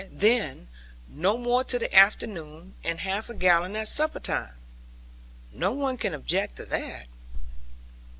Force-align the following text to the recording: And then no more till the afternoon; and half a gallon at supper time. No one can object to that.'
And 0.01 0.19
then 0.19 0.67
no 1.07 1.37
more 1.37 1.63
till 1.63 1.79
the 1.79 1.95
afternoon; 1.95 2.73
and 2.83 3.01
half 3.01 3.29
a 3.29 3.35
gallon 3.35 3.75
at 3.75 3.87
supper 3.87 4.19
time. 4.19 4.55
No 5.53 5.73
one 5.73 5.95
can 5.97 6.15
object 6.15 6.55
to 6.57 6.65
that.' 6.65 7.05